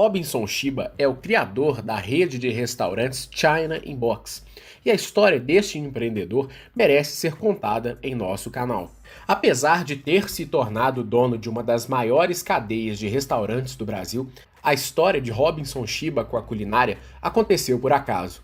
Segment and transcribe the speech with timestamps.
[0.00, 4.42] Robinson Shiba é o criador da rede de restaurantes China in Box,
[4.82, 8.90] e a história deste empreendedor merece ser contada em nosso canal.
[9.28, 14.26] Apesar de ter se tornado dono de uma das maiores cadeias de restaurantes do Brasil,
[14.62, 18.40] a história de Robinson Shiba com a culinária aconteceu por acaso.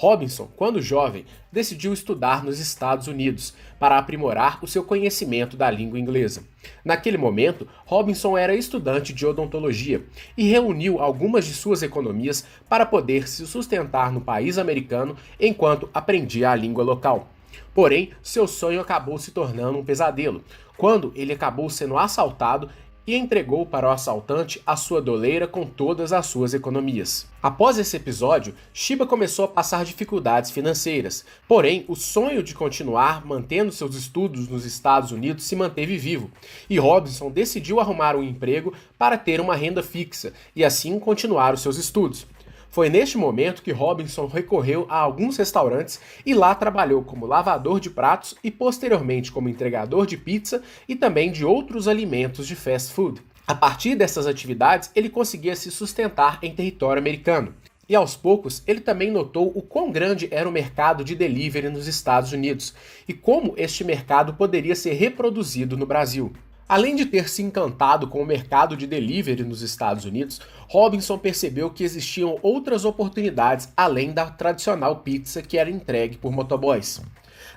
[0.00, 5.98] Robinson, quando jovem, decidiu estudar nos Estados Unidos para aprimorar o seu conhecimento da língua
[5.98, 6.42] inglesa.
[6.82, 10.02] Naquele momento, Robinson era estudante de odontologia
[10.38, 16.50] e reuniu algumas de suas economias para poder se sustentar no país americano enquanto aprendia
[16.50, 17.28] a língua local.
[17.74, 20.42] Porém, seu sonho acabou se tornando um pesadelo,
[20.78, 22.70] quando ele acabou sendo assaltado
[23.10, 27.26] e entregou para o assaltante a sua doleira com todas as suas economias.
[27.42, 33.72] Após esse episódio, Shiba começou a passar dificuldades financeiras, porém o sonho de continuar mantendo
[33.72, 36.30] seus estudos nos Estados Unidos se manteve vivo,
[36.68, 41.62] e Robinson decidiu arrumar um emprego para ter uma renda fixa e assim continuar os
[41.62, 42.28] seus estudos.
[42.70, 47.90] Foi neste momento que Robinson recorreu a alguns restaurantes e lá trabalhou como lavador de
[47.90, 53.20] pratos e posteriormente como entregador de pizza e também de outros alimentos de fast food.
[53.44, 57.52] A partir dessas atividades, ele conseguia se sustentar em território americano.
[57.88, 61.88] E aos poucos, ele também notou o quão grande era o mercado de delivery nos
[61.88, 62.72] Estados Unidos
[63.08, 66.32] e como este mercado poderia ser reproduzido no Brasil.
[66.70, 71.68] Além de ter se encantado com o mercado de delivery nos Estados Unidos, Robinson percebeu
[71.68, 77.02] que existiam outras oportunidades além da tradicional pizza que era entregue por motoboys.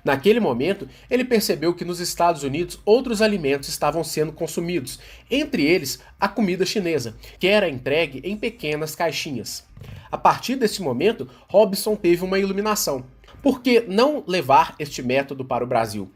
[0.03, 5.99] Naquele momento, ele percebeu que nos Estados Unidos outros alimentos estavam sendo consumidos, entre eles
[6.19, 9.63] a comida chinesa, que era entregue em pequenas caixinhas.
[10.11, 13.05] A partir desse momento, Robinson teve uma iluminação.
[13.43, 16.11] Por que não levar este método para o Brasil?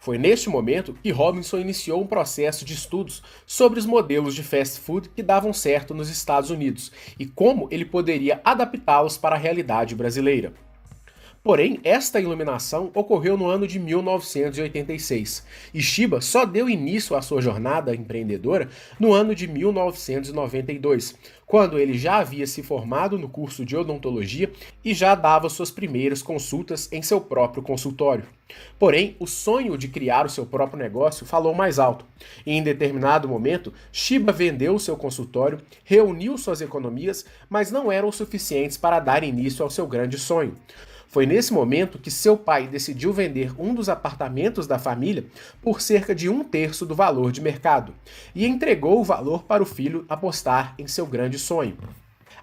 [0.00, 4.80] Foi neste momento que Robinson iniciou um processo de estudos sobre os modelos de fast
[4.80, 9.94] food que davam certo nos Estados Unidos e como ele poderia adaptá-los para a realidade
[9.94, 10.54] brasileira.
[11.42, 17.40] Porém, esta iluminação ocorreu no ano de 1986 e Shiba só deu início à sua
[17.40, 18.68] jornada empreendedora
[18.98, 24.52] no ano de 1992, quando ele já havia se formado no curso de odontologia
[24.84, 28.26] e já dava suas primeiras consultas em seu próprio consultório.
[28.78, 32.04] Porém, o sonho de criar o seu próprio negócio falou mais alto.
[32.44, 38.76] E em determinado momento, Shiba vendeu seu consultório, reuniu suas economias, mas não eram suficientes
[38.76, 40.54] para dar início ao seu grande sonho.
[41.10, 45.24] Foi nesse momento que seu pai decidiu vender um dos apartamentos da família
[45.60, 47.92] por cerca de um terço do valor de mercado
[48.32, 51.76] e entregou o valor para o filho apostar em seu grande sonho.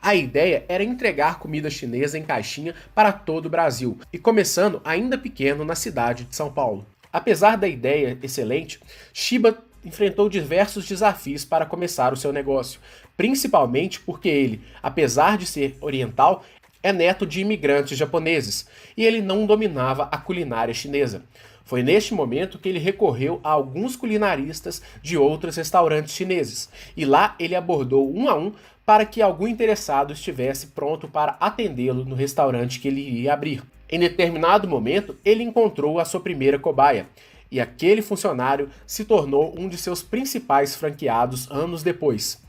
[0.02, 5.18] A ideia era entregar comida chinesa em caixinha para todo o Brasil e começando ainda
[5.18, 6.86] pequeno na cidade de São Paulo.
[7.12, 8.82] Apesar da ideia excelente,
[9.14, 12.82] Shiba enfrentou diversos desafios para começar o seu negócio,
[13.16, 16.44] principalmente porque ele, apesar de ser oriental,
[16.82, 21.24] é neto de imigrantes japoneses e ele não dominava a culinária chinesa.
[21.66, 27.36] Foi neste momento que ele recorreu a alguns culinaristas de outros restaurantes chineses e lá
[27.38, 28.54] ele abordou um a um
[28.86, 33.62] para que algum interessado estivesse pronto para atendê-lo no restaurante que ele iria abrir.
[33.90, 37.08] Em determinado momento, ele encontrou a sua primeira cobaia
[37.52, 42.42] e aquele funcionário se tornou um de seus principais franqueados anos depois.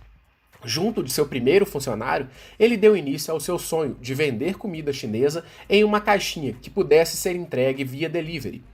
[0.64, 5.44] Junto de seu primeiro funcionário, ele deu início ao seu sonho de vender comida chinesa
[5.69, 8.64] em uma caixinha que pudesse ser entregue via delivery.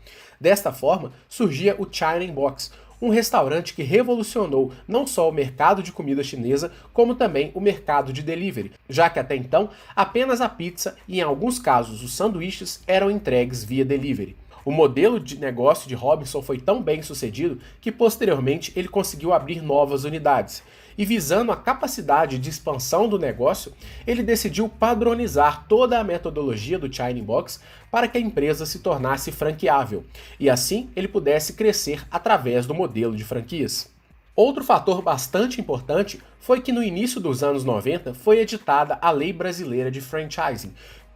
[0.40, 5.92] Desta forma, surgia o China Box, um restaurante que revolucionou não só o mercado de
[5.92, 10.96] comida chinesa, como também o mercado de delivery, já que até então apenas a pizza
[11.06, 14.36] e, em alguns casos, os sanduíches eram entregues via delivery.
[14.64, 19.60] O modelo de negócio de Robinson foi tão bem sucedido que posteriormente ele conseguiu abrir
[19.60, 20.62] novas unidades.
[20.96, 23.72] E visando a capacidade de expansão do negócio,
[24.06, 27.60] ele decidiu padronizar toda a metodologia do China Box
[27.90, 30.04] para que a empresa se tornasse franqueável
[30.38, 33.92] e assim ele pudesse crescer através do modelo de franquias.
[34.36, 39.32] Outro fator bastante importante foi que no início dos anos 90 foi editada a Lei
[39.32, 40.74] Brasileira de Franchising,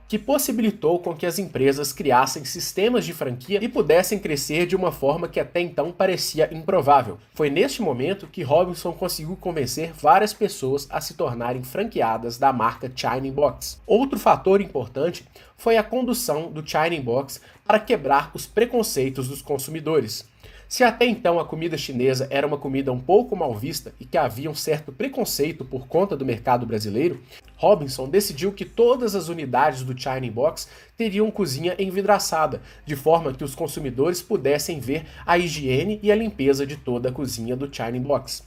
[0.09, 4.91] que possibilitou com que as empresas criassem sistemas de franquia e pudessem crescer de uma
[4.91, 7.19] forma que até então parecia improvável.
[7.35, 12.91] Foi neste momento que Robinson conseguiu convencer várias pessoas a se tornarem franqueadas da marca
[12.97, 13.83] China Box.
[13.87, 15.27] Outro fator importante
[15.59, 20.27] foi a condução do China Box para quebrar os preconceitos dos consumidores.
[20.69, 24.19] Se até então a comida chinesa era uma comida um pouco mal vista e que
[24.19, 27.23] havia um certo preconceito por conta do mercado brasileiro,
[27.57, 33.43] Robinson decidiu que todas as unidades do China Box teriam cozinha envidraçada, de forma que
[33.43, 37.99] os consumidores pudessem ver a higiene e a limpeza de toda a cozinha do China
[38.01, 38.47] Box.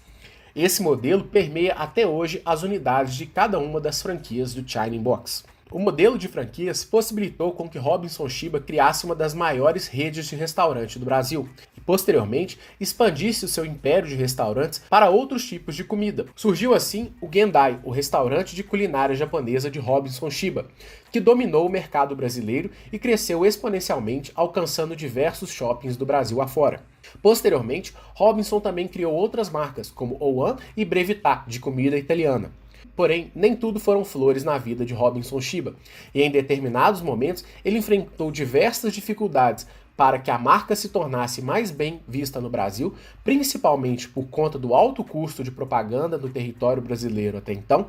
[0.56, 5.44] Esse modelo permeia até hoje as unidades de cada uma das franquias do China Box.
[5.74, 10.36] O modelo de franquias possibilitou com que Robinson Chiba criasse uma das maiores redes de
[10.36, 11.48] restaurante do Brasil
[11.78, 16.26] e, posteriormente, expandisse o seu império de restaurantes para outros tipos de comida.
[16.36, 20.68] Surgiu assim o Gendai, o restaurante de culinária japonesa de Robinson Chiba,
[21.10, 26.84] que dominou o mercado brasileiro e cresceu exponencialmente, alcançando diversos shoppings do Brasil afora.
[27.22, 32.52] Posteriormente, Robinson também criou outras marcas, como Owan e Brevità, de comida italiana.
[32.96, 35.76] Porém, nem tudo foram flores na vida de Robinson Shiba,
[36.14, 41.70] e em determinados momentos ele enfrentou diversas dificuldades para que a marca se tornasse mais
[41.70, 47.38] bem vista no Brasil, principalmente por conta do alto custo de propaganda no território brasileiro
[47.38, 47.88] até então,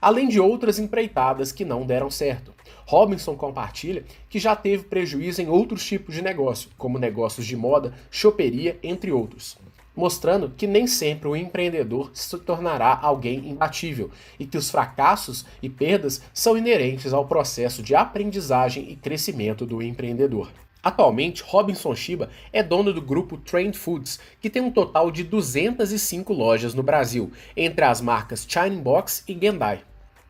[0.00, 2.54] além de outras empreitadas que não deram certo.
[2.86, 7.92] Robinson compartilha que já teve prejuízo em outros tipos de negócio, como negócios de moda,
[8.10, 9.58] choperia, entre outros
[9.94, 15.68] mostrando que nem sempre o empreendedor se tornará alguém imbatível e que os fracassos e
[15.68, 20.50] perdas são inerentes ao processo de aprendizagem e crescimento do empreendedor.
[20.82, 26.32] Atualmente, Robinson Shiba é dono do grupo Trend Foods, que tem um total de 205
[26.32, 29.82] lojas no Brasil, entre as marcas China Box e Gendai.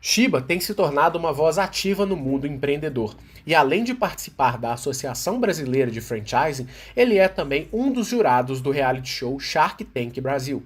[0.05, 3.15] Shiba tem se tornado uma voz ativa no mundo empreendedor,
[3.47, 8.59] e além de participar da Associação Brasileira de Franchising, ele é também um dos jurados
[8.59, 10.61] do reality show Shark Tank Brasil.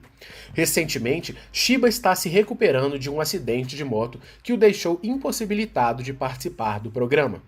[0.56, 6.14] Recentemente, Shiba está se recuperando de um acidente de moto que o deixou impossibilitado de
[6.14, 7.40] participar do programa.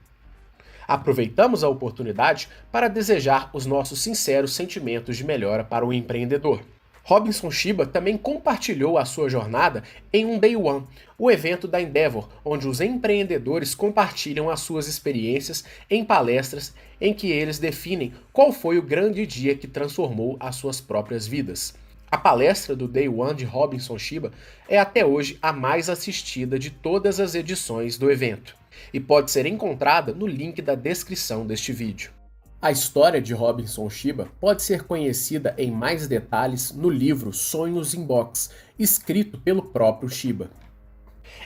[0.88, 6.62] Aproveitamos a oportunidade para desejar os nossos sinceros sentimentos de melhora para o empreendedor.
[7.10, 9.84] Robinson Shiba também compartilhou a sua jornada
[10.14, 10.86] em um Day One,
[11.18, 16.72] o evento da Endeavor, onde os empreendedores compartilham as suas experiências em palestras
[17.02, 21.74] em que eles definem qual foi o grande dia que transformou as suas próprias vidas.
[22.12, 24.32] A palestra do Day One de Robinson Shiba
[24.68, 28.56] é até hoje a mais assistida de todas as edições do evento
[28.94, 32.19] e pode ser encontrada no link da descrição deste vídeo.
[32.62, 38.04] A história de Robinson Shiba pode ser conhecida em mais detalhes no livro Sonhos in
[38.04, 40.52] Box, escrito pelo próprio Shiba.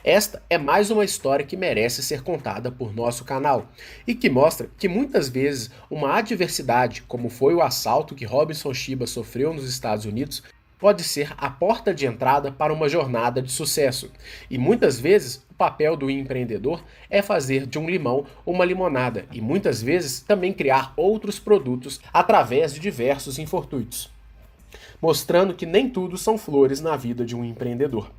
[0.04, 3.69] Esta é mais uma história que merece ser contada por nosso canal
[4.07, 9.06] e que mostra que muitas vezes uma adversidade, como foi o assalto que Robinson Shiba
[9.06, 10.42] sofreu nos Estados Unidos,
[10.83, 14.12] pode ser a porta de entrada para uma jornada de sucesso.
[14.50, 19.39] E muitas vezes o papel do empreendedor é fazer de um limão uma limonada e
[19.39, 24.12] muitas vezes também criar outros produtos através de diversos infortúnios,
[25.01, 28.12] mostrando que nem tudo são flores na vida de um empreendedor.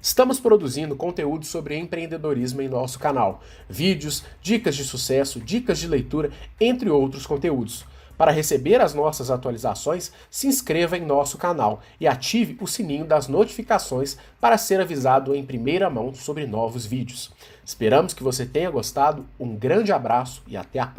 [0.00, 6.30] Estamos produzindo conteúdo sobre empreendedorismo em nosso canal, vídeos, dicas de sucesso, dicas de leitura,
[6.58, 7.84] entre outros conteúdos.
[8.16, 13.28] Para receber as nossas atualizações, se inscreva em nosso canal e ative o sininho das
[13.28, 17.32] notificações para ser avisado em primeira mão sobre novos vídeos.
[17.64, 20.92] Esperamos que você tenha gostado, um grande abraço e até a próxima!